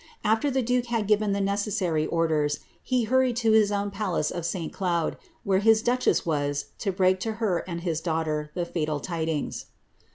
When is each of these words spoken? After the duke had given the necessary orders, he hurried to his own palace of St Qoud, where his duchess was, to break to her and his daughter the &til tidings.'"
After 0.23 0.49
the 0.49 0.63
duke 0.63 0.87
had 0.87 1.05
given 1.05 1.31
the 1.31 1.39
necessary 1.39 2.07
orders, 2.07 2.61
he 2.81 3.03
hurried 3.03 3.35
to 3.35 3.51
his 3.51 3.71
own 3.71 3.91
palace 3.91 4.31
of 4.31 4.47
St 4.47 4.73
Qoud, 4.73 5.15
where 5.43 5.59
his 5.59 5.83
duchess 5.83 6.25
was, 6.25 6.71
to 6.79 6.91
break 6.91 7.19
to 7.19 7.33
her 7.33 7.59
and 7.67 7.81
his 7.81 8.01
daughter 8.01 8.49
the 8.55 8.65
&til 8.65 8.99
tidings.'" 8.99 9.67